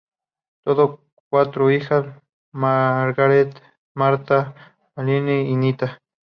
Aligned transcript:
Tuvo 0.65 1.03
cuatro 1.29 1.69
hijas: 1.69 2.07
Margaret, 2.53 3.55
Martha, 3.93 4.55
Valerie 4.95 5.41
y 5.43 5.55
Nita. 5.55 5.99